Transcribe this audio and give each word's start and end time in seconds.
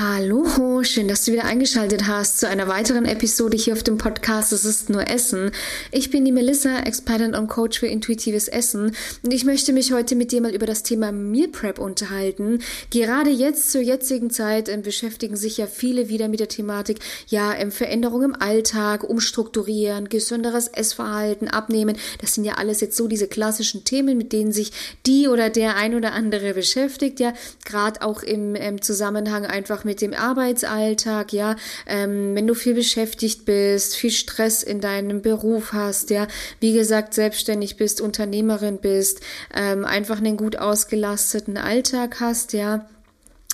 Hallo, 0.00 0.82
schön, 0.82 1.06
dass 1.06 1.24
du 1.24 1.30
wieder 1.30 1.44
eingeschaltet 1.44 2.08
hast 2.08 2.40
zu 2.40 2.48
einer 2.48 2.66
weiteren 2.66 3.04
Episode 3.04 3.56
hier 3.56 3.74
auf 3.74 3.84
dem 3.84 3.96
Podcast 3.96 4.52
Es 4.52 4.64
ist 4.64 4.90
nur 4.90 5.08
Essen. 5.08 5.52
Ich 5.92 6.10
bin 6.10 6.24
die 6.24 6.32
Melissa, 6.32 6.80
Expertin 6.80 7.36
und 7.36 7.46
Coach 7.46 7.78
für 7.78 7.86
intuitives 7.86 8.48
Essen 8.48 8.96
und 9.22 9.32
ich 9.32 9.44
möchte 9.44 9.72
mich 9.72 9.92
heute 9.92 10.16
mit 10.16 10.32
dir 10.32 10.40
mal 10.40 10.52
über 10.52 10.66
das 10.66 10.82
Thema 10.82 11.12
Meal 11.12 11.46
Prep 11.46 11.78
unterhalten. 11.78 12.58
Gerade 12.90 13.30
jetzt 13.30 13.70
zur 13.70 13.82
jetzigen 13.82 14.30
Zeit 14.30 14.68
äh, 14.68 14.76
beschäftigen 14.78 15.36
sich 15.36 15.58
ja 15.58 15.68
viele 15.68 16.08
wieder 16.08 16.26
mit 16.26 16.40
der 16.40 16.48
Thematik, 16.48 16.98
ja, 17.28 17.54
ähm, 17.54 17.70
Veränderungen 17.70 18.34
im 18.34 18.42
Alltag, 18.42 19.04
umstrukturieren, 19.04 20.08
gesünderes 20.08 20.66
Essverhalten, 20.66 21.46
abnehmen. 21.46 21.96
Das 22.20 22.34
sind 22.34 22.42
ja 22.42 22.54
alles 22.54 22.80
jetzt 22.80 22.96
so 22.96 23.06
diese 23.06 23.28
klassischen 23.28 23.84
Themen, 23.84 24.18
mit 24.18 24.32
denen 24.32 24.50
sich 24.50 24.72
die 25.06 25.28
oder 25.28 25.50
der 25.50 25.76
ein 25.76 25.94
oder 25.94 26.14
andere 26.14 26.52
beschäftigt, 26.52 27.20
ja, 27.20 27.32
gerade 27.64 28.02
auch 28.02 28.24
im 28.24 28.56
ähm, 28.56 28.82
Zusammenhang 28.82 29.46
einfach 29.46 29.83
mit 29.84 30.00
dem 30.00 30.14
Arbeitsalltag, 30.14 31.32
ja, 31.32 31.56
ähm, 31.86 32.34
wenn 32.34 32.46
du 32.46 32.54
viel 32.54 32.74
beschäftigt 32.74 33.44
bist, 33.44 33.96
viel 33.96 34.10
Stress 34.10 34.62
in 34.62 34.80
deinem 34.80 35.22
Beruf 35.22 35.72
hast, 35.72 36.10
ja, 36.10 36.26
wie 36.60 36.72
gesagt, 36.72 37.14
selbstständig 37.14 37.76
bist, 37.76 38.00
Unternehmerin 38.00 38.78
bist, 38.78 39.20
ähm, 39.54 39.84
einfach 39.84 40.18
einen 40.18 40.36
gut 40.36 40.56
ausgelasteten 40.56 41.56
Alltag 41.56 42.20
hast, 42.20 42.52
ja, 42.52 42.88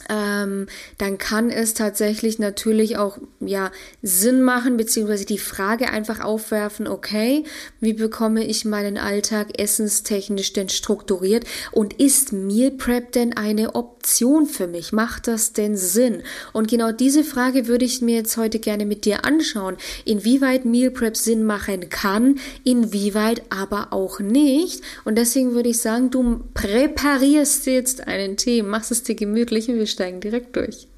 ähm, 0.09 0.67
dann 0.99 1.19
kann 1.19 1.51
es 1.51 1.75
tatsächlich 1.75 2.39
natürlich 2.39 2.97
auch 2.97 3.19
ja 3.41 3.71
Sinn 4.03 4.43
machen 4.43 4.77
beziehungsweise 4.77 5.25
die 5.25 5.39
Frage 5.39 5.91
einfach 5.91 6.21
aufwerfen: 6.21 6.89
Okay, 6.89 7.45
wie 7.81 7.93
bekomme 7.93 8.45
ich 8.45 8.65
meinen 8.65 8.99
Alltag 8.99 9.59
essenstechnisch 9.61 10.53
denn 10.53 10.69
strukturiert 10.69 11.45
und 11.73 11.95
ist 11.95 12.33
Meal 12.33 12.71
Prep 12.71 13.13
denn 13.13 13.37
eine 13.37 13.75
Option 13.75 14.47
für 14.47 14.67
mich? 14.67 14.93
Macht 14.93 15.27
das 15.27 15.53
denn 15.53 15.77
Sinn? 15.77 16.23
Und 16.53 16.69
genau 16.69 16.93
diese 16.93 17.25
Frage 17.25 17.67
würde 17.67 17.85
ich 17.85 18.01
mir 18.01 18.17
jetzt 18.17 18.37
heute 18.37 18.59
gerne 18.59 18.87
mit 18.87 19.05
dir 19.05 19.25
anschauen, 19.25 19.77
inwieweit 20.05 20.65
Meal 20.65 20.91
Prep 20.91 21.17
Sinn 21.17 21.45
machen 21.45 21.91
kann, 21.91 22.39
inwieweit 22.65 23.43
aber 23.51 23.93
auch 23.93 24.21
nicht. 24.21 24.83
Und 25.05 25.17
deswegen 25.17 25.55
würde 25.55 25.69
ich 25.69 25.81
sagen, 25.81 26.11
du 26.11 26.41
präparierst 26.55 27.67
jetzt 27.67 28.07
einen 28.07 28.37
Tee, 28.37 28.63
machst 28.63 28.91
es 28.91 29.03
dir 29.03 29.15
gemütlich 29.15 29.69
und 29.69 29.77
wir 29.77 29.87
steigen 29.91 30.21
direkt 30.21 30.57
durch. 30.57 30.89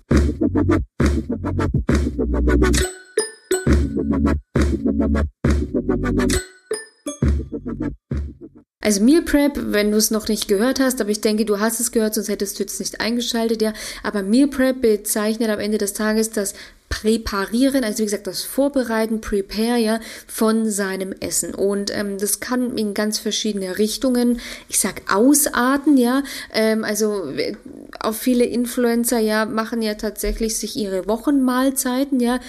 Also 8.84 9.00
Meal 9.00 9.22
Prep, 9.22 9.52
wenn 9.56 9.92
du 9.92 9.96
es 9.96 10.10
noch 10.10 10.26
nicht 10.26 10.48
gehört 10.48 10.80
hast, 10.80 11.00
aber 11.00 11.10
ich 11.10 11.20
denke, 11.20 11.44
du 11.44 11.60
hast 11.60 11.78
es 11.78 11.92
gehört, 11.92 12.14
sonst 12.14 12.28
hättest 12.28 12.58
du 12.58 12.64
jetzt 12.64 12.80
nicht 12.80 13.00
eingeschaltet, 13.00 13.62
ja. 13.62 13.72
Aber 14.02 14.22
Meal 14.22 14.48
Prep 14.48 14.82
bezeichnet 14.82 15.50
am 15.50 15.60
Ende 15.60 15.78
des 15.78 15.92
Tages 15.92 16.30
das 16.30 16.54
Präparieren, 16.92 17.84
also 17.84 18.00
wie 18.00 18.04
gesagt, 18.04 18.26
das 18.26 18.42
Vorbereiten, 18.42 19.22
Prepare, 19.22 19.78
ja, 19.78 19.98
von 20.26 20.70
seinem 20.70 21.14
Essen. 21.20 21.54
Und 21.54 21.90
ähm, 21.90 22.18
das 22.18 22.38
kann 22.38 22.76
in 22.76 22.92
ganz 22.92 23.18
verschiedene 23.18 23.78
Richtungen, 23.78 24.40
ich 24.68 24.78
sag 24.78 25.00
ausarten, 25.10 25.96
ja. 25.96 26.22
Ähm, 26.52 26.84
also 26.84 27.32
auch 27.98 28.12
viele 28.12 28.44
Influencer, 28.44 29.20
ja, 29.20 29.46
machen 29.46 29.80
ja 29.80 29.94
tatsächlich 29.94 30.58
sich 30.58 30.76
ihre 30.76 31.08
Wochenmahlzeiten, 31.08 32.20
ja 32.20 32.40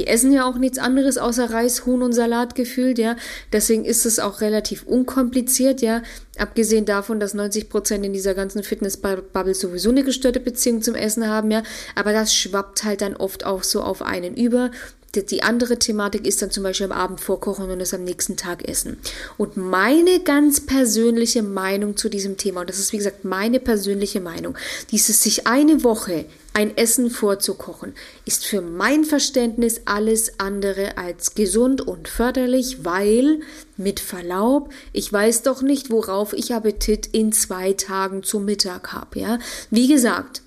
die 0.00 0.06
essen 0.06 0.32
ja 0.32 0.46
auch 0.46 0.56
nichts 0.56 0.78
anderes 0.78 1.18
außer 1.18 1.50
Reis, 1.50 1.84
Huhn 1.84 2.02
und 2.02 2.14
Salat 2.14 2.54
gefühlt, 2.54 2.98
ja. 2.98 3.16
Deswegen 3.52 3.84
ist 3.84 4.06
es 4.06 4.18
auch 4.18 4.40
relativ 4.40 4.84
unkompliziert, 4.84 5.82
ja. 5.82 6.00
Abgesehen 6.38 6.86
davon, 6.86 7.20
dass 7.20 7.34
90 7.34 7.68
Prozent 7.68 8.06
in 8.06 8.14
dieser 8.14 8.32
ganzen 8.32 8.62
Fitness-Bubble 8.62 9.54
sowieso 9.54 9.90
eine 9.90 10.02
gestörte 10.02 10.40
Beziehung 10.40 10.80
zum 10.80 10.94
Essen 10.94 11.28
haben, 11.28 11.50
ja. 11.50 11.62
Aber 11.94 12.14
das 12.14 12.34
schwappt 12.34 12.82
halt 12.84 13.02
dann 13.02 13.14
oft 13.14 13.44
auch 13.44 13.62
so 13.62 13.82
auf 13.82 14.00
einen 14.00 14.36
über. 14.38 14.70
Die 15.14 15.42
andere 15.42 15.76
Thematik 15.76 16.24
ist 16.24 16.40
dann 16.40 16.52
zum 16.52 16.62
Beispiel 16.62 16.86
am 16.86 16.92
Abend 16.92 17.20
vorkochen 17.20 17.68
und 17.68 17.80
es 17.80 17.92
am 17.92 18.04
nächsten 18.04 18.36
Tag 18.36 18.68
essen. 18.68 18.96
Und 19.36 19.56
meine 19.56 20.20
ganz 20.20 20.60
persönliche 20.60 21.42
Meinung 21.42 21.96
zu 21.96 22.08
diesem 22.08 22.36
Thema, 22.36 22.60
und 22.60 22.70
das 22.70 22.78
ist 22.78 22.92
wie 22.92 22.98
gesagt 22.98 23.24
meine 23.24 23.58
persönliche 23.58 24.20
Meinung, 24.20 24.56
dieses 24.92 25.20
sich 25.22 25.48
eine 25.48 25.82
Woche 25.82 26.26
ein 26.52 26.76
Essen 26.76 27.10
vorzukochen, 27.10 27.94
ist 28.24 28.46
für 28.46 28.60
mein 28.60 29.04
Verständnis 29.04 29.82
alles 29.84 30.38
andere 30.38 30.96
als 30.96 31.34
gesund 31.34 31.80
und 31.80 32.06
förderlich, 32.06 32.84
weil, 32.84 33.40
mit 33.76 33.98
Verlaub, 33.98 34.72
ich 34.92 35.12
weiß 35.12 35.42
doch 35.42 35.62
nicht, 35.62 35.90
worauf 35.90 36.32
ich 36.34 36.54
Appetit 36.54 37.08
in 37.12 37.32
zwei 37.32 37.72
Tagen 37.72 38.22
zum 38.22 38.44
Mittag 38.44 38.92
habe. 38.92 39.18
Ja? 39.18 39.38
Wie 39.70 39.88
gesagt, 39.88 40.42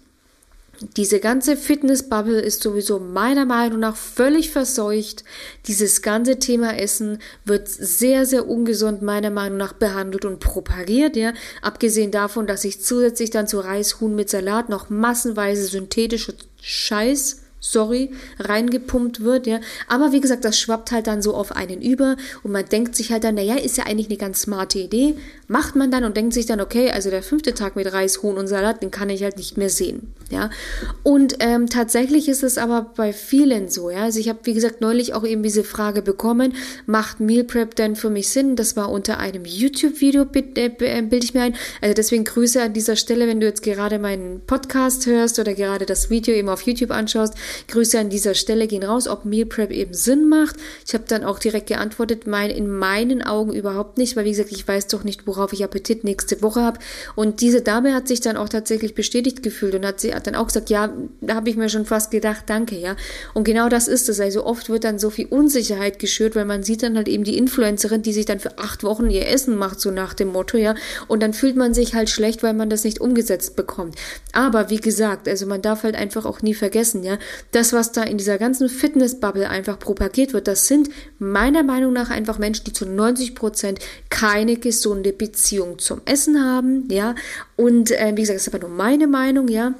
diese 0.97 1.19
ganze 1.19 1.55
Fitness-Bubble 1.55 2.39
ist 2.39 2.63
sowieso 2.63 2.99
meiner 2.99 3.45
Meinung 3.45 3.79
nach 3.79 3.95
völlig 3.95 4.49
verseucht. 4.49 5.23
Dieses 5.67 6.01
ganze 6.01 6.39
Thema 6.39 6.77
Essen 6.77 7.19
wird 7.45 7.67
sehr, 7.67 8.25
sehr 8.25 8.47
ungesund 8.47 9.01
meiner 9.01 9.29
Meinung 9.29 9.57
nach 9.57 9.73
behandelt 9.73 10.25
und 10.25 10.39
propagiert, 10.39 11.15
ja. 11.15 11.33
Abgesehen 11.61 12.11
davon, 12.11 12.47
dass 12.47 12.63
ich 12.65 12.81
zusätzlich 12.81 13.29
dann 13.29 13.47
zu 13.47 13.59
Reishuhn 13.59 14.15
mit 14.15 14.29
Salat 14.29 14.69
noch 14.69 14.89
massenweise 14.89 15.65
synthetische 15.65 16.33
Scheiß 16.61 17.42
sorry, 17.63 18.11
reingepumpt 18.39 19.21
wird, 19.21 19.47
ja. 19.47 19.59
Aber 19.87 20.11
wie 20.11 20.19
gesagt, 20.19 20.43
das 20.43 20.59
schwappt 20.59 20.91
halt 20.91 21.07
dann 21.07 21.21
so 21.21 21.33
auf 21.33 21.55
einen 21.55 21.81
über 21.81 22.17
und 22.43 22.51
man 22.51 22.65
denkt 22.65 22.95
sich 22.95 23.11
halt 23.11 23.23
dann, 23.23 23.35
naja, 23.35 23.55
ist 23.55 23.77
ja 23.77 23.85
eigentlich 23.85 24.09
eine 24.09 24.17
ganz 24.17 24.41
smarte 24.41 24.79
Idee. 24.79 25.15
Macht 25.47 25.75
man 25.75 25.89
dann 25.89 26.03
und 26.03 26.17
denkt 26.17 26.33
sich 26.33 26.45
dann, 26.45 26.59
okay, 26.59 26.91
also 26.91 27.09
der 27.09 27.23
fünfte 27.23 27.53
Tag 27.53 27.75
mit 27.75 27.91
Reis, 27.91 28.21
Huhn 28.21 28.37
und 28.37 28.47
Salat, 28.47 28.83
den 28.83 28.91
kann 28.91 29.09
ich 29.09 29.23
halt 29.23 29.37
nicht 29.37 29.57
mehr 29.57 29.69
sehen, 29.69 30.13
ja. 30.29 30.49
Und 31.03 31.37
ähm, 31.39 31.69
tatsächlich 31.69 32.27
ist 32.27 32.43
es 32.43 32.57
aber 32.57 32.91
bei 32.95 33.13
vielen 33.13 33.69
so, 33.69 33.89
ja. 33.89 34.03
Also 34.03 34.19
ich 34.19 34.27
habe, 34.27 34.39
wie 34.43 34.53
gesagt, 34.53 34.81
neulich 34.81 35.13
auch 35.13 35.23
eben 35.23 35.41
diese 35.41 35.63
Frage 35.63 36.01
bekommen, 36.01 36.55
macht 36.85 37.21
Meal 37.21 37.45
Prep 37.45 37.75
denn 37.75 37.95
für 37.95 38.09
mich 38.09 38.27
Sinn? 38.27 38.57
Das 38.57 38.75
war 38.75 38.91
unter 38.91 39.19
einem 39.19 39.45
YouTube-Video, 39.45 40.25
äh, 40.33 40.65
äh, 40.65 41.01
bilde 41.01 41.25
ich 41.25 41.33
mir 41.33 41.43
ein. 41.43 41.55
Also 41.79 41.93
deswegen 41.93 42.25
Grüße 42.25 42.61
an 42.61 42.73
dieser 42.73 42.97
Stelle, 42.97 43.27
wenn 43.27 43.39
du 43.39 43.45
jetzt 43.45 43.63
gerade 43.63 43.99
meinen 43.99 44.41
Podcast 44.41 45.05
hörst 45.05 45.39
oder 45.39 45.53
gerade 45.53 45.85
das 45.85 46.09
Video 46.09 46.35
eben 46.35 46.49
auf 46.49 46.63
YouTube 46.63 46.91
anschaust, 46.91 47.35
Grüße 47.67 47.99
an 47.99 48.09
dieser 48.09 48.33
Stelle 48.33 48.67
gehen 48.67 48.83
raus, 48.83 49.07
ob 49.07 49.25
Meal 49.25 49.45
Prep 49.45 49.71
eben 49.71 49.93
Sinn 49.93 50.27
macht. 50.29 50.55
Ich 50.85 50.93
habe 50.93 51.05
dann 51.07 51.23
auch 51.23 51.39
direkt 51.39 51.67
geantwortet, 51.67 52.27
mein, 52.27 52.49
in 52.49 52.69
meinen 52.69 53.21
Augen 53.21 53.53
überhaupt 53.53 53.97
nicht, 53.97 54.15
weil 54.15 54.25
wie 54.25 54.31
gesagt, 54.31 54.51
ich 54.51 54.67
weiß 54.67 54.87
doch 54.87 55.03
nicht, 55.03 55.27
worauf 55.27 55.53
ich 55.53 55.63
Appetit 55.63 56.03
nächste 56.03 56.41
Woche 56.41 56.61
habe. 56.61 56.79
Und 57.15 57.41
diese 57.41 57.61
Dame 57.61 57.93
hat 57.93 58.07
sich 58.07 58.21
dann 58.21 58.37
auch 58.37 58.49
tatsächlich 58.49 58.95
bestätigt 58.95 59.43
gefühlt 59.43 59.75
und 59.75 59.85
hat 59.85 59.99
sie 59.99 60.13
hat 60.13 60.27
dann 60.27 60.35
auch 60.35 60.47
gesagt, 60.47 60.69
ja, 60.69 60.93
da 61.21 61.35
habe 61.35 61.49
ich 61.49 61.55
mir 61.55 61.69
schon 61.69 61.85
fast 61.85 62.11
gedacht, 62.11 62.43
danke, 62.47 62.75
ja. 62.77 62.95
Und 63.33 63.43
genau 63.43 63.69
das 63.69 63.87
ist 63.87 64.09
es. 64.09 64.19
Also 64.19 64.45
oft 64.45 64.69
wird 64.69 64.83
dann 64.83 64.99
so 64.99 65.09
viel 65.09 65.27
Unsicherheit 65.27 65.99
geschürt, 65.99 66.35
weil 66.35 66.45
man 66.45 66.63
sieht 66.63 66.83
dann 66.83 66.95
halt 66.97 67.07
eben 67.07 67.23
die 67.23 67.37
Influencerin, 67.37 68.01
die 68.01 68.13
sich 68.13 68.25
dann 68.25 68.39
für 68.39 68.57
acht 68.57 68.83
Wochen 68.83 69.09
ihr 69.09 69.27
Essen 69.27 69.55
macht, 69.55 69.79
so 69.79 69.91
nach 69.91 70.13
dem 70.13 70.31
Motto, 70.31 70.57
ja. 70.57 70.75
Und 71.07 71.21
dann 71.21 71.33
fühlt 71.33 71.55
man 71.55 71.73
sich 71.73 71.95
halt 71.95 72.09
schlecht, 72.09 72.43
weil 72.43 72.53
man 72.53 72.69
das 72.69 72.83
nicht 72.83 73.01
umgesetzt 73.01 73.55
bekommt. 73.55 73.95
Aber 74.31 74.69
wie 74.69 74.77
gesagt, 74.77 75.27
also 75.27 75.45
man 75.45 75.61
darf 75.61 75.83
halt 75.83 75.95
einfach 75.95 76.25
auch 76.25 76.41
nie 76.41 76.53
vergessen, 76.53 77.03
ja, 77.03 77.17
das, 77.51 77.73
was 77.73 77.91
da 77.91 78.03
in 78.03 78.17
dieser 78.17 78.37
ganzen 78.37 78.69
Fitness-Bubble 78.69 79.49
einfach 79.49 79.79
propagiert 79.79 80.33
wird, 80.33 80.47
das 80.47 80.67
sind 80.67 80.89
meiner 81.19 81.63
Meinung 81.63 81.93
nach 81.93 82.09
einfach 82.09 82.39
Menschen, 82.39 82.65
die 82.65 82.73
zu 82.73 82.85
90 82.85 83.35
Prozent 83.35 83.79
keine 84.09 84.57
gesunde 84.57 85.13
Beziehung 85.13 85.79
zum 85.79 86.01
Essen 86.05 86.43
haben, 86.43 86.87
ja. 86.89 87.15
Und 87.55 87.91
äh, 87.91 88.11
wie 88.15 88.21
gesagt, 88.21 88.37
das 88.37 88.47
ist 88.47 88.53
aber 88.53 88.67
nur 88.67 88.75
meine 88.75 89.07
Meinung, 89.07 89.47
ja. 89.47 89.73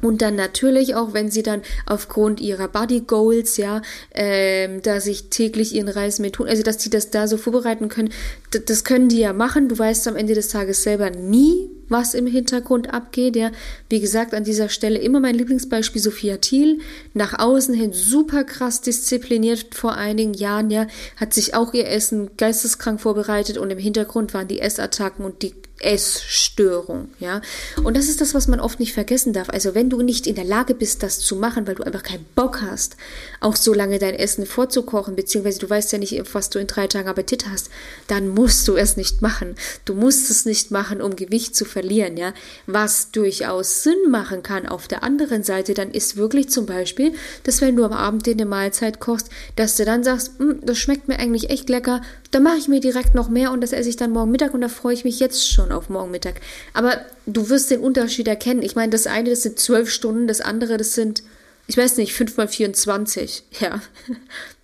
Und 0.00 0.22
dann 0.22 0.36
natürlich 0.36 0.94
auch, 0.94 1.12
wenn 1.12 1.30
sie 1.30 1.42
dann 1.42 1.62
aufgrund 1.86 2.40
ihrer 2.40 2.68
Body 2.68 3.00
Goals, 3.00 3.56
ja, 3.56 3.82
ähm, 4.14 4.80
da 4.82 5.00
sich 5.00 5.28
täglich 5.28 5.74
ihren 5.74 5.88
Reis 5.88 6.20
mit 6.20 6.34
tun, 6.34 6.46
also 6.46 6.62
dass 6.62 6.80
sie 6.80 6.90
das 6.90 7.10
da 7.10 7.26
so 7.26 7.36
vorbereiten 7.36 7.88
können, 7.88 8.12
das 8.66 8.84
können 8.84 9.08
die 9.08 9.18
ja 9.18 9.32
machen. 9.32 9.68
Du 9.68 9.76
weißt 9.76 10.06
am 10.06 10.16
Ende 10.16 10.34
des 10.34 10.48
Tages 10.48 10.84
selber 10.84 11.10
nie, 11.10 11.68
was 11.88 12.14
im 12.14 12.26
Hintergrund 12.26 12.92
abgeht. 12.92 13.36
Ja, 13.36 13.50
wie 13.88 14.00
gesagt, 14.00 14.34
an 14.34 14.44
dieser 14.44 14.68
Stelle 14.68 14.98
immer 14.98 15.20
mein 15.20 15.34
Lieblingsbeispiel 15.34 16.00
Sophia 16.00 16.38
Thiel. 16.38 16.80
Nach 17.14 17.38
außen 17.38 17.74
hin 17.74 17.92
super 17.92 18.44
krass 18.44 18.80
diszipliniert 18.80 19.74
vor 19.74 19.94
einigen 19.94 20.34
Jahren, 20.34 20.70
ja, 20.70 20.86
hat 21.16 21.34
sich 21.34 21.54
auch 21.54 21.74
ihr 21.74 21.88
Essen 21.88 22.30
geisteskrank 22.36 23.00
vorbereitet 23.00 23.58
und 23.58 23.70
im 23.70 23.78
Hintergrund 23.78 24.34
waren 24.34 24.48
die 24.48 24.60
Essattacken 24.60 25.24
und 25.24 25.42
die 25.42 25.54
Essstörung, 25.80 27.08
ja. 27.20 27.40
Und 27.84 27.96
das 27.96 28.08
ist 28.08 28.20
das, 28.20 28.34
was 28.34 28.48
man 28.48 28.58
oft 28.58 28.80
nicht 28.80 28.94
vergessen 28.94 29.32
darf. 29.32 29.48
Also 29.48 29.74
wenn 29.74 29.90
du 29.90 30.02
nicht 30.02 30.26
in 30.26 30.34
der 30.34 30.44
Lage 30.44 30.74
bist, 30.74 31.02
das 31.02 31.20
zu 31.20 31.36
machen, 31.36 31.66
weil 31.66 31.76
du 31.76 31.84
einfach 31.84 32.02
keinen 32.02 32.26
Bock 32.34 32.62
hast, 32.62 32.96
auch 33.40 33.54
so 33.54 33.72
lange 33.74 33.98
dein 33.98 34.14
Essen 34.14 34.44
vorzukochen, 34.44 35.14
beziehungsweise 35.14 35.60
du 35.60 35.70
weißt 35.70 35.92
ja 35.92 35.98
nicht, 35.98 36.34
was 36.34 36.50
du 36.50 36.58
in 36.58 36.66
drei 36.66 36.88
Tagen 36.88 37.08
Appetit 37.08 37.48
hast, 37.48 37.70
dann 38.08 38.28
musst 38.28 38.66
du 38.66 38.76
es 38.76 38.96
nicht 38.96 39.22
machen. 39.22 39.54
Du 39.84 39.94
musst 39.94 40.30
es 40.30 40.44
nicht 40.44 40.70
machen, 40.70 41.00
um 41.00 41.14
Gewicht 41.14 41.54
zu 41.54 41.64
verlieren, 41.64 42.16
ja. 42.16 42.34
Was 42.66 43.12
durchaus 43.12 43.84
Sinn 43.84 44.10
machen 44.10 44.42
kann 44.42 44.66
auf 44.66 44.88
der 44.88 45.02
anderen 45.04 45.44
Seite, 45.44 45.74
dann 45.74 45.92
ist 45.92 46.16
wirklich 46.16 46.48
zum 46.48 46.66
Beispiel, 46.66 47.12
dass 47.44 47.60
wenn 47.60 47.76
du 47.76 47.84
am 47.84 47.92
Abend 47.92 48.26
dir 48.26 48.32
eine 48.32 48.46
Mahlzeit 48.46 48.98
kochst, 48.98 49.30
dass 49.56 49.76
du 49.76 49.84
dann 49.84 50.02
sagst, 50.02 50.32
hm, 50.38 50.60
das 50.62 50.78
schmeckt 50.78 51.06
mir 51.08 51.18
eigentlich 51.18 51.50
echt 51.50 51.68
lecker, 51.68 52.02
dann 52.30 52.42
mache 52.42 52.58
ich 52.58 52.68
mir 52.68 52.80
direkt 52.80 53.14
noch 53.14 53.28
mehr 53.28 53.52
und 53.52 53.60
das 53.60 53.72
esse 53.72 53.88
ich 53.88 53.96
dann 53.96 54.10
morgen 54.10 54.30
Mittag 54.30 54.54
und 54.54 54.60
da 54.60 54.68
freue 54.68 54.94
ich 54.94 55.04
mich 55.04 55.20
jetzt 55.20 55.48
schon 55.48 55.67
umschauen 55.68 55.72
auf 55.72 55.88
morgen 55.88 56.10
Mittag. 56.10 56.40
Aber 56.72 57.04
du 57.26 57.48
wirst 57.48 57.70
den 57.70 57.80
Unterschied 57.80 58.28
erkennen. 58.28 58.62
Ich 58.62 58.74
meine, 58.74 58.90
das 58.90 59.06
eine, 59.06 59.30
das 59.30 59.42
sind 59.42 59.58
zwölf 59.58 59.90
Stunden, 59.90 60.26
das 60.26 60.40
andere, 60.40 60.76
das 60.76 60.94
sind, 60.94 61.22
ich 61.66 61.76
weiß 61.76 61.96
nicht, 61.98 62.14
fünf 62.14 62.36
mal 62.36 62.48
24. 62.48 63.44
Ja. 63.60 63.80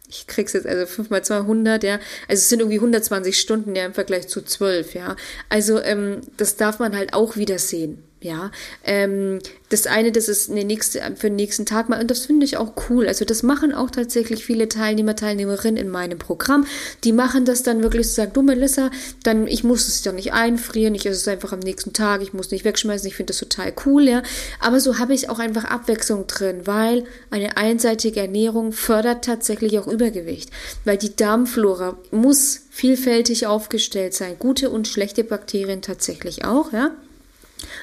Ich 0.06 0.28
krieg's 0.28 0.52
jetzt 0.52 0.66
also 0.66 0.86
fünf 0.86 1.10
mal 1.10 1.24
200, 1.24 1.82
ja. 1.82 1.94
Also 2.28 2.40
es 2.40 2.48
sind 2.48 2.60
irgendwie 2.60 2.78
120 2.78 3.36
Stunden, 3.36 3.74
ja, 3.74 3.84
im 3.84 3.94
Vergleich 3.94 4.28
zu 4.28 4.42
zwölf, 4.42 4.94
ja. 4.94 5.16
Also 5.48 5.80
ähm, 5.80 6.20
das 6.36 6.54
darf 6.56 6.78
man 6.78 6.94
halt 6.94 7.14
auch 7.14 7.36
wieder 7.36 7.58
sehen. 7.58 8.04
Ja, 8.24 8.50
ähm, 8.84 9.40
das 9.68 9.86
eine, 9.86 10.10
das 10.10 10.28
ist 10.28 10.50
eine 10.50 10.64
nächste, 10.64 11.02
für 11.14 11.28
den 11.28 11.36
nächsten 11.36 11.66
Tag 11.66 11.90
mal, 11.90 12.00
und 12.00 12.10
das 12.10 12.24
finde 12.24 12.46
ich 12.46 12.56
auch 12.56 12.72
cool. 12.88 13.06
Also, 13.06 13.26
das 13.26 13.42
machen 13.42 13.74
auch 13.74 13.90
tatsächlich 13.90 14.46
viele 14.46 14.66
Teilnehmer, 14.66 15.14
Teilnehmerinnen 15.14 15.76
in 15.76 15.90
meinem 15.90 16.18
Programm. 16.18 16.66
Die 17.04 17.12
machen 17.12 17.44
das 17.44 17.64
dann 17.64 17.82
wirklich 17.82 18.06
zu 18.06 18.14
sagen, 18.14 18.30
du 18.32 18.40
Melissa, 18.40 18.90
dann, 19.24 19.46
ich 19.46 19.62
muss 19.62 19.88
es 19.88 20.02
ja 20.04 20.12
nicht 20.12 20.32
einfrieren, 20.32 20.94
ich 20.94 21.04
esse 21.04 21.20
es 21.20 21.28
einfach 21.28 21.52
am 21.52 21.58
nächsten 21.58 21.92
Tag, 21.92 22.22
ich 22.22 22.32
muss 22.32 22.50
nicht 22.50 22.64
wegschmeißen, 22.64 23.06
ich 23.06 23.14
finde 23.14 23.34
das 23.34 23.40
total 23.40 23.74
cool, 23.84 24.08
ja. 24.08 24.22
Aber 24.58 24.80
so 24.80 24.98
habe 24.98 25.12
ich 25.12 25.28
auch 25.28 25.38
einfach 25.38 25.64
Abwechslung 25.64 26.26
drin, 26.26 26.62
weil 26.64 27.04
eine 27.30 27.58
einseitige 27.58 28.20
Ernährung 28.20 28.72
fördert 28.72 29.26
tatsächlich 29.26 29.78
auch 29.78 29.86
Übergewicht. 29.86 30.48
Weil 30.86 30.96
die 30.96 31.14
Darmflora 31.14 31.98
muss 32.10 32.62
vielfältig 32.70 33.46
aufgestellt 33.46 34.14
sein. 34.14 34.36
Gute 34.38 34.70
und 34.70 34.88
schlechte 34.88 35.24
Bakterien 35.24 35.82
tatsächlich 35.82 36.46
auch, 36.46 36.72
ja. 36.72 36.92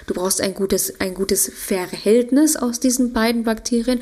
Du 0.08 0.14
brauchst 0.14 0.42
ein 0.42 0.54
gutes, 0.54 1.00
ein 1.00 1.14
gutes 1.14 1.52
Verhältnis 1.54 2.56
aus 2.56 2.80
diesen 2.80 3.14
beiden 3.14 3.44
Bakterien. 3.44 4.02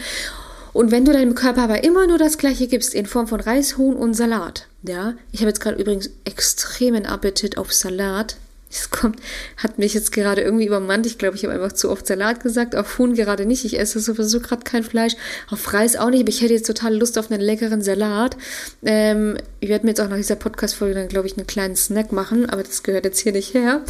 Und 0.74 0.92
wenn 0.92 1.06
du 1.06 1.12
deinem 1.12 1.36
Körper 1.36 1.64
aber 1.64 1.84
immer 1.84 2.08
nur 2.08 2.18
das 2.18 2.38
Gleiche 2.38 2.68
gibst 2.68 2.94
in 2.94 3.06
Form 3.06 3.28
von 3.28 3.40
Reis, 3.40 3.78
Huhn 3.78 3.96
und 3.96 4.14
Salat, 4.14 4.68
ja, 4.84 5.16
ich 5.32 5.40
habe 5.40 5.50
jetzt 5.50 5.62
gerade 5.62 5.82
übrigens 5.82 6.10
extremen 6.26 7.06
Appetit 7.06 7.58
auf 7.58 7.74
Salat. 7.74 8.38
Es 8.72 8.92
kommt, 8.92 9.20
hat 9.58 9.80
mich 9.80 9.96
jetzt 9.96 10.12
gerade 10.12 10.42
irgendwie 10.42 10.68
übermannt. 10.68 11.08
Ich 11.08 11.18
glaube, 11.18 11.36
ich 11.36 11.44
habe 11.44 11.56
einfach 11.56 11.72
zu 11.72 11.90
oft 11.90 12.06
Salat 12.06 12.44
gesagt. 12.44 12.76
Auf 12.76 13.00
Huhn 13.00 13.16
gerade 13.16 13.48
nicht. 13.48 13.66
Ich 13.66 13.80
esse 13.80 14.00
sowieso 14.00 14.40
gerade 14.42 14.64
kein 14.64 14.84
Fleisch. 14.84 15.14
Auf 15.50 15.74
Reis 15.74 15.96
auch 15.96 16.12
nicht. 16.12 16.22
Aber 16.22 16.30
ich 16.30 16.42
hätte 16.42 16.54
jetzt 16.54 16.68
total 16.68 16.96
Lust 16.96 17.18
auf 17.18 17.32
einen 17.32 17.42
leckeren 17.42 17.82
Salat. 17.82 18.38
Ähm, 18.84 19.38
ich 19.60 19.70
werde 19.70 19.86
mir 19.86 19.92
jetzt 19.92 20.02
auch 20.02 20.08
nach 20.08 20.18
dieser 20.18 20.36
Podcast-Folge 20.36 20.94
dann, 20.94 21.08
glaube 21.08 21.26
ich, 21.26 21.36
einen 21.36 21.48
kleinen 21.48 21.76
Snack 21.76 22.12
machen. 22.12 22.48
Aber 22.48 22.62
das 22.62 22.84
gehört 22.84 23.06
jetzt 23.06 23.20
hier 23.20 23.32
nicht 23.32 23.56
her. 23.56 23.82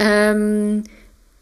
Ähm, 0.00 0.82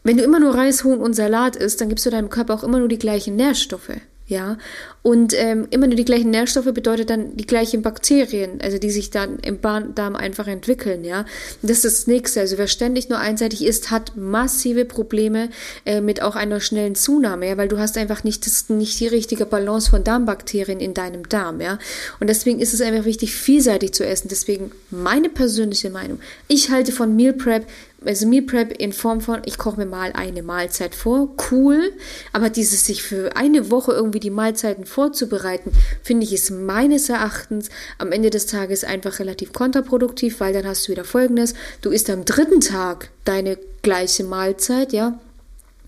wenn 0.03 0.17
du 0.17 0.23
immer 0.23 0.39
nur 0.39 0.55
Reis, 0.55 0.83
Huhn 0.83 0.99
und 0.99 1.13
Salat 1.13 1.55
isst, 1.55 1.81
dann 1.81 1.89
gibst 1.89 2.05
du 2.05 2.09
deinem 2.09 2.29
Körper 2.29 2.53
auch 2.53 2.63
immer 2.63 2.79
nur 2.79 2.87
die 2.87 2.99
gleichen 2.99 3.35
Nährstoffe. 3.35 3.91
Ja, 4.25 4.57
und 5.01 5.33
ähm, 5.35 5.67
immer 5.69 5.85
nur 5.85 5.97
die 5.97 6.05
gleichen 6.05 6.31
Nährstoffe 6.31 6.73
bedeutet 6.73 7.09
dann 7.09 7.35
die 7.35 7.45
gleichen 7.45 7.81
Bakterien, 7.81 8.61
also 8.61 8.77
die 8.77 8.89
sich 8.89 9.09
dann 9.09 9.37
im 9.39 9.59
Darm 9.61 10.15
einfach 10.15 10.47
entwickeln, 10.47 11.03
ja. 11.03 11.25
das 11.61 11.83
ist 11.83 11.85
das 11.85 12.07
Nächste. 12.07 12.39
Also 12.39 12.57
wer 12.57 12.67
ständig 12.67 13.09
nur 13.09 13.19
einseitig 13.19 13.65
isst, 13.65 13.91
hat 13.91 14.15
massive 14.15 14.85
Probleme 14.85 15.49
äh, 15.85 15.99
mit 15.99 16.21
auch 16.21 16.37
einer 16.37 16.61
schnellen 16.61 16.95
Zunahme, 16.95 17.49
ja, 17.49 17.57
weil 17.57 17.67
du 17.67 17.79
hast 17.79 17.97
einfach 17.97 18.23
nicht, 18.23 18.45
das, 18.45 18.69
nicht 18.69 18.97
die 19.01 19.07
richtige 19.07 19.45
Balance 19.45 19.89
von 19.89 20.05
Darmbakterien 20.05 20.79
in 20.79 20.93
deinem 20.93 21.27
Darm, 21.27 21.59
ja. 21.59 21.77
Und 22.21 22.27
deswegen 22.29 22.61
ist 22.61 22.73
es 22.73 22.79
einfach 22.79 23.03
wichtig, 23.03 23.35
vielseitig 23.35 23.91
zu 23.91 24.05
essen. 24.05 24.29
Deswegen 24.29 24.71
meine 24.89 25.27
persönliche 25.27 25.89
Meinung. 25.89 26.19
Ich 26.47 26.71
halte 26.71 26.93
von 26.93 27.13
Meal 27.13 27.33
Prep 27.33 27.67
also 28.05 28.27
Meal 28.27 28.43
Prep 28.43 28.71
in 28.79 28.93
Form 28.93 29.21
von, 29.21 29.41
ich 29.45 29.57
koche 29.57 29.77
mir 29.77 29.85
mal 29.85 30.11
eine 30.13 30.43
Mahlzeit 30.43 30.95
vor, 30.95 31.35
cool, 31.51 31.91
aber 32.31 32.49
dieses 32.49 32.85
sich 32.85 33.03
für 33.03 33.35
eine 33.35 33.71
Woche 33.71 33.93
irgendwie 33.93 34.19
die 34.19 34.29
Mahlzeiten 34.29 34.85
vorzubereiten, 34.85 35.71
finde 36.01 36.25
ich 36.25 36.33
ist 36.33 36.51
meines 36.51 37.09
Erachtens 37.09 37.69
am 37.97 38.11
Ende 38.11 38.29
des 38.29 38.45
Tages 38.45 38.83
einfach 38.83 39.19
relativ 39.19 39.53
kontraproduktiv, 39.53 40.39
weil 40.39 40.53
dann 40.53 40.67
hast 40.67 40.87
du 40.87 40.91
wieder 40.91 41.05
folgendes, 41.05 41.53
du 41.81 41.91
isst 41.91 42.09
am 42.09 42.25
dritten 42.25 42.61
Tag 42.61 43.09
deine 43.25 43.57
gleiche 43.81 44.23
Mahlzeit, 44.23 44.93
ja, 44.93 45.19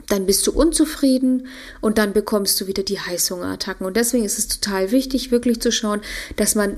dann 0.10 0.26
bist 0.26 0.46
du 0.46 0.52
unzufrieden 0.52 1.48
und 1.82 1.98
dann 1.98 2.14
bekommst 2.14 2.60
du 2.62 2.68
wieder 2.68 2.84
die 2.84 3.00
Heißhungerattacken. 3.00 3.86
Und 3.88 3.98
deswegen 3.98 4.24
ist 4.24 4.38
es 4.38 4.48
total 4.48 4.92
wichtig, 4.92 5.32
wirklich 5.32 5.62
zu 5.62 5.72
schauen, 5.72 6.02
dass 6.36 6.54
man 6.54 6.78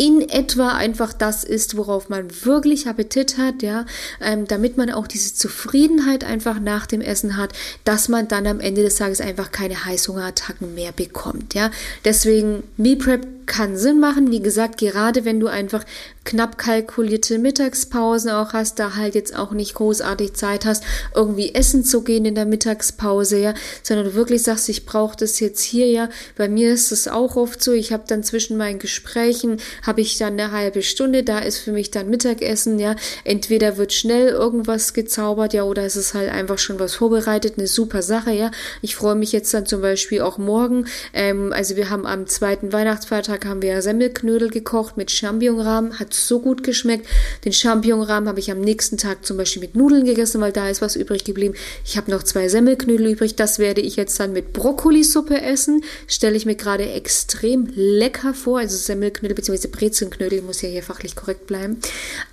in 0.00 0.26
etwa 0.30 0.70
einfach 0.70 1.12
das 1.12 1.44
ist, 1.44 1.76
worauf 1.76 2.08
man 2.08 2.26
wirklich 2.46 2.88
Appetit 2.88 3.36
hat, 3.36 3.62
ja, 3.62 3.84
ähm, 4.22 4.46
damit 4.46 4.78
man 4.78 4.90
auch 4.90 5.06
diese 5.06 5.34
Zufriedenheit 5.34 6.24
einfach 6.24 6.58
nach 6.58 6.86
dem 6.86 7.02
Essen 7.02 7.36
hat, 7.36 7.52
dass 7.84 8.08
man 8.08 8.26
dann 8.26 8.46
am 8.46 8.60
Ende 8.60 8.82
des 8.82 8.94
Tages 8.94 9.20
einfach 9.20 9.52
keine 9.52 9.84
Heißhungerattacken 9.84 10.74
mehr 10.74 10.92
bekommt, 10.92 11.52
ja. 11.52 11.70
Deswegen 12.06 12.62
Meal 12.78 12.96
Prep 12.96 13.26
kann 13.50 13.76
Sinn 13.76 13.98
machen. 13.98 14.30
Wie 14.30 14.40
gesagt, 14.40 14.78
gerade 14.78 15.24
wenn 15.24 15.40
du 15.40 15.48
einfach 15.48 15.84
knapp 16.24 16.56
kalkulierte 16.56 17.36
Mittagspausen 17.38 18.30
auch 18.30 18.52
hast, 18.52 18.78
da 18.78 18.94
halt 18.94 19.16
jetzt 19.16 19.34
auch 19.34 19.50
nicht 19.50 19.74
großartig 19.74 20.34
Zeit 20.34 20.64
hast, 20.64 20.84
irgendwie 21.16 21.52
essen 21.52 21.82
zu 21.82 22.04
gehen 22.04 22.24
in 22.26 22.36
der 22.36 22.46
Mittagspause, 22.46 23.38
ja, 23.38 23.54
sondern 23.82 24.06
du 24.06 24.14
wirklich 24.14 24.44
sagst, 24.44 24.68
ich 24.68 24.86
brauche 24.86 25.16
das 25.16 25.40
jetzt 25.40 25.62
hier, 25.62 25.88
ja. 25.88 26.08
Bei 26.36 26.48
mir 26.48 26.72
ist 26.72 26.92
es 26.92 27.08
auch 27.08 27.34
oft 27.34 27.60
so, 27.60 27.72
ich 27.72 27.92
habe 27.92 28.04
dann 28.06 28.22
zwischen 28.22 28.56
meinen 28.56 28.78
Gesprächen, 28.78 29.56
habe 29.84 30.00
ich 30.00 30.16
dann 30.16 30.38
eine 30.38 30.52
halbe 30.52 30.82
Stunde, 30.82 31.24
da 31.24 31.40
ist 31.40 31.58
für 31.58 31.72
mich 31.72 31.90
dann 31.90 32.08
Mittagessen, 32.08 32.78
ja. 32.78 32.94
Entweder 33.24 33.78
wird 33.78 33.92
schnell 33.92 34.28
irgendwas 34.28 34.94
gezaubert, 34.94 35.54
ja, 35.54 35.64
oder 35.64 35.82
es 35.82 35.96
ist 35.96 36.14
halt 36.14 36.30
einfach 36.30 36.58
schon 36.58 36.78
was 36.78 36.94
vorbereitet, 36.94 37.54
eine 37.56 37.66
super 37.66 38.02
Sache, 38.02 38.30
ja. 38.30 38.52
Ich 38.80 38.94
freue 38.94 39.16
mich 39.16 39.32
jetzt 39.32 39.52
dann 39.52 39.66
zum 39.66 39.80
Beispiel 39.80 40.20
auch 40.20 40.38
morgen, 40.38 40.86
ähm, 41.12 41.52
also 41.52 41.74
wir 41.74 41.90
haben 41.90 42.06
am 42.06 42.28
zweiten 42.28 42.72
Weihnachtsfeiertag 42.72 43.39
haben 43.44 43.62
wir 43.62 43.80
Semmelknödel 43.82 44.50
gekocht 44.50 44.96
mit 44.96 45.10
Champignonrahmen, 45.10 45.98
hat 45.98 46.14
so 46.14 46.40
gut 46.40 46.62
geschmeckt. 46.62 47.06
Den 47.44 47.52
Champignonrahmen 47.52 48.28
habe 48.28 48.40
ich 48.40 48.50
am 48.50 48.60
nächsten 48.60 48.96
Tag 48.96 49.24
zum 49.24 49.36
Beispiel 49.36 49.62
mit 49.62 49.74
Nudeln 49.74 50.04
gegessen, 50.04 50.40
weil 50.40 50.52
da 50.52 50.68
ist 50.68 50.82
was 50.82 50.96
übrig 50.96 51.24
geblieben. 51.24 51.54
Ich 51.84 51.96
habe 51.96 52.10
noch 52.10 52.22
zwei 52.22 52.48
Semmelknödel 52.48 53.06
übrig, 53.06 53.36
das 53.36 53.58
werde 53.58 53.80
ich 53.80 53.96
jetzt 53.96 54.18
dann 54.18 54.32
mit 54.32 54.52
Brokkolisuppe 54.52 55.40
essen. 55.40 55.82
Stelle 56.06 56.36
ich 56.36 56.46
mir 56.46 56.56
gerade 56.56 56.90
extrem 56.90 57.68
lecker 57.74 58.34
vor, 58.34 58.58
also 58.58 58.76
Semmelknödel 58.76 59.34
bzw. 59.34 59.68
Brezelknödel, 59.68 60.42
muss 60.42 60.62
ja 60.62 60.68
hier 60.68 60.82
fachlich 60.82 61.16
korrekt 61.16 61.46
bleiben. 61.46 61.78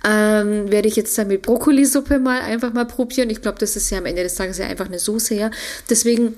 Ähm, 0.06 0.70
werde 0.70 0.88
ich 0.88 0.96
jetzt 0.96 1.16
dann 1.18 1.28
mit 1.28 1.42
Brokkolisuppe 1.42 2.18
mal 2.18 2.40
einfach 2.40 2.72
mal 2.72 2.86
probieren. 2.86 3.30
Ich 3.30 3.42
glaube, 3.42 3.58
das 3.58 3.76
ist 3.76 3.90
ja 3.90 3.98
am 3.98 4.06
Ende 4.06 4.22
des 4.22 4.34
Tages 4.34 4.58
ja 4.58 4.66
einfach 4.66 4.86
eine 4.86 4.98
Soße, 4.98 5.34
ja. 5.34 5.50
Deswegen 5.90 6.34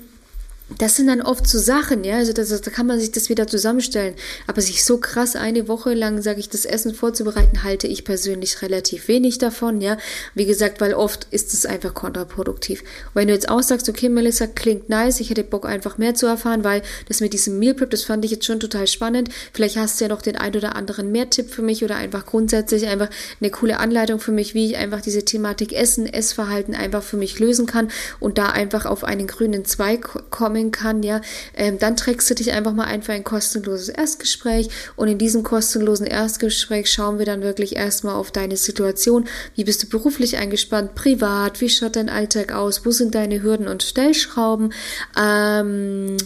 das 0.77 0.95
sind 0.95 1.07
dann 1.07 1.21
oft 1.21 1.47
so 1.47 1.59
Sachen, 1.59 2.03
ja, 2.03 2.17
also 2.17 2.33
das, 2.33 2.49
da 2.61 2.71
kann 2.71 2.87
man 2.87 2.99
sich 2.99 3.11
das 3.11 3.29
wieder 3.29 3.47
zusammenstellen. 3.47 4.15
Aber 4.47 4.61
sich 4.61 4.83
so 4.83 4.97
krass 4.97 5.35
eine 5.35 5.67
Woche 5.67 5.93
lang, 5.93 6.21
sage 6.21 6.39
ich, 6.39 6.49
das 6.49 6.65
Essen 6.65 6.93
vorzubereiten, 6.93 7.63
halte 7.63 7.87
ich 7.87 8.05
persönlich 8.05 8.61
relativ 8.61 9.07
wenig 9.07 9.37
davon, 9.37 9.81
ja. 9.81 9.97
Wie 10.33 10.45
gesagt, 10.45 10.81
weil 10.81 10.93
oft 10.93 11.27
ist 11.31 11.53
es 11.53 11.65
einfach 11.65 11.93
kontraproduktiv. 11.93 12.81
Und 12.81 13.15
wenn 13.15 13.27
du 13.27 13.33
jetzt 13.33 13.49
auch 13.49 13.61
sagst, 13.61 13.89
okay, 13.89 14.09
Melissa, 14.09 14.47
klingt 14.47 14.89
nice, 14.89 15.19
ich 15.19 15.29
hätte 15.29 15.43
Bock 15.43 15.65
einfach 15.65 15.97
mehr 15.97 16.15
zu 16.15 16.25
erfahren, 16.25 16.63
weil 16.63 16.81
das 17.07 17.21
mit 17.21 17.33
diesem 17.33 17.59
Meal 17.59 17.73
Prep, 17.73 17.89
das 17.89 18.03
fand 18.03 18.23
ich 18.25 18.31
jetzt 18.31 18.45
schon 18.45 18.59
total 18.59 18.87
spannend. 18.87 19.29
Vielleicht 19.53 19.77
hast 19.77 19.99
du 19.99 20.05
ja 20.05 20.09
noch 20.09 20.21
den 20.21 20.37
ein 20.37 20.55
oder 20.55 20.75
anderen 20.75 21.11
Mehrtipp 21.11 21.49
für 21.49 21.61
mich 21.61 21.83
oder 21.83 21.95
einfach 21.95 22.25
grundsätzlich 22.25 22.87
einfach 22.87 23.09
eine 23.39 23.51
coole 23.51 23.79
Anleitung 23.79 24.19
für 24.19 24.31
mich, 24.31 24.53
wie 24.53 24.67
ich 24.67 24.77
einfach 24.77 25.01
diese 25.01 25.25
Thematik 25.25 25.73
Essen, 25.73 26.05
Essverhalten 26.05 26.75
einfach 26.75 27.03
für 27.03 27.17
mich 27.17 27.39
lösen 27.39 27.65
kann 27.65 27.89
und 28.19 28.37
da 28.37 28.47
einfach 28.47 28.85
auf 28.85 29.03
einen 29.03 29.27
grünen 29.27 29.65
Zweig 29.65 30.29
komme 30.29 30.60
sammeln 30.61 30.71
kann, 30.71 31.03
ja, 31.03 31.21
ähm, 31.55 31.79
dann 31.79 31.95
trägst 31.95 32.29
du 32.29 32.35
dich 32.35 32.51
einfach 32.51 32.73
mal 32.73 32.85
ein 32.85 33.01
für 33.01 33.13
ein 33.13 33.23
kostenloses 33.23 33.89
Erstgespräch 33.89 34.69
und 34.95 35.07
in 35.07 35.17
diesem 35.17 35.43
kostenlosen 35.43 36.05
Erstgespräch 36.05 36.91
schauen 36.91 37.17
wir 37.17 37.25
dann 37.25 37.41
wirklich 37.41 37.75
erstmal 37.75 38.15
auf 38.15 38.31
deine 38.31 38.57
Situation. 38.57 39.25
Wie 39.55 39.63
bist 39.63 39.83
du 39.83 39.87
beruflich 39.87 40.37
eingespannt, 40.37 40.95
privat, 40.95 41.61
wie 41.61 41.69
schaut 41.69 41.95
dein 41.95 42.09
Alltag 42.09 42.53
aus, 42.53 42.85
wo 42.85 42.91
sind 42.91 43.15
deine 43.15 43.41
Hürden 43.41 43.67
und 43.67 43.83
Stellschrauben? 43.83 44.73
Ähm, 45.19 46.17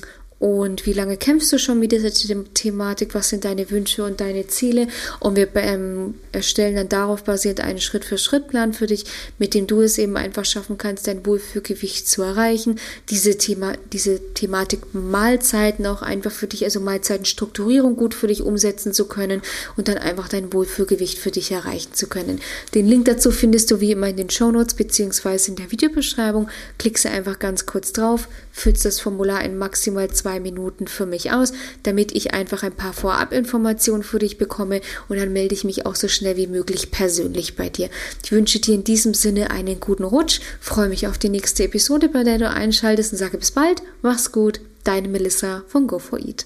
und 0.45 0.85
wie 0.85 0.93
lange 0.93 1.17
kämpfst 1.17 1.51
du 1.53 1.57
schon 1.57 1.79
mit 1.79 1.91
dieser 1.91 2.11
Thematik? 2.53 3.15
Was 3.15 3.29
sind 3.29 3.45
deine 3.45 3.71
Wünsche 3.71 4.03
und 4.03 4.21
deine 4.21 4.45
Ziele? 4.45 4.89
Und 5.19 5.37
wir 5.37 5.47
ähm, 5.55 6.13
erstellen 6.33 6.75
dann 6.75 6.87
darauf 6.87 7.23
basierend 7.23 7.61
einen 7.61 7.81
Schritt-für-Schritt-Plan 7.81 8.73
für 8.73 8.85
dich, 8.85 9.05
mit 9.39 9.55
dem 9.55 9.65
du 9.65 9.81
es 9.81 9.97
eben 9.97 10.17
einfach 10.17 10.45
schaffen 10.45 10.77
kannst, 10.77 11.07
dein 11.07 11.25
Wohlfühlgewicht 11.25 12.07
zu 12.07 12.21
erreichen. 12.21 12.79
Diese, 13.09 13.39
Thema, 13.39 13.73
diese 13.91 14.19
Thematik 14.35 14.81
Mahlzeiten 14.93 15.87
auch 15.87 16.03
einfach 16.03 16.29
für 16.29 16.45
dich, 16.45 16.63
also 16.63 16.79
Mahlzeitenstrukturierung 16.79 17.95
gut 17.95 18.13
für 18.13 18.27
dich 18.27 18.43
umsetzen 18.43 18.93
zu 18.93 19.05
können 19.05 19.41
und 19.77 19.87
dann 19.87 19.97
einfach 19.97 20.29
dein 20.29 20.53
Wohlfühlgewicht 20.53 21.17
für 21.17 21.31
dich 21.31 21.51
erreichen 21.51 21.95
zu 21.95 22.05
können. 22.05 22.39
Den 22.75 22.85
Link 22.85 23.05
dazu 23.05 23.31
findest 23.31 23.71
du 23.71 23.79
wie 23.79 23.93
immer 23.93 24.09
in 24.09 24.17
den 24.17 24.29
Show 24.29 24.51
Notes 24.51 24.75
beziehungsweise 24.75 25.49
in 25.49 25.55
der 25.55 25.71
Videobeschreibung. 25.71 26.49
Klickst 26.77 27.07
einfach 27.07 27.39
ganz 27.39 27.65
kurz 27.65 27.93
drauf, 27.93 28.27
füllst 28.51 28.85
das 28.85 28.99
Formular 28.99 29.43
in 29.43 29.57
maximal 29.57 30.11
zwei 30.11 30.34
zwei 30.35 30.39
Minuten 30.39 30.87
für 30.87 31.05
mich 31.05 31.31
aus, 31.31 31.53
damit 31.83 32.11
ich 32.11 32.33
einfach 32.33 32.63
ein 32.63 32.73
paar 32.73 32.93
Vorabinformationen 32.93 34.03
für 34.03 34.19
dich 34.19 34.37
bekomme 34.37 34.81
und 35.07 35.17
dann 35.17 35.31
melde 35.31 35.55
ich 35.55 35.63
mich 35.63 35.85
auch 35.85 35.95
so 35.95 36.07
schnell 36.07 36.35
wie 36.35 36.47
möglich 36.47 36.91
persönlich 36.91 37.55
bei 37.55 37.69
dir. 37.69 37.89
Ich 38.23 38.31
wünsche 38.31 38.59
dir 38.59 38.75
in 38.75 38.83
diesem 38.83 39.13
Sinne 39.13 39.51
einen 39.51 39.79
guten 39.79 40.03
Rutsch, 40.03 40.41
freue 40.59 40.89
mich 40.89 41.07
auf 41.07 41.17
die 41.17 41.29
nächste 41.29 41.63
Episode, 41.63 42.09
bei 42.09 42.23
der 42.23 42.37
du 42.37 42.49
einschaltest 42.49 43.13
und 43.13 43.17
sage 43.17 43.37
bis 43.37 43.51
bald, 43.51 43.81
mach's 44.01 44.31
gut, 44.31 44.59
deine 44.83 45.07
Melissa 45.07 45.63
von 45.67 45.87
Go4Eat. 45.87 46.45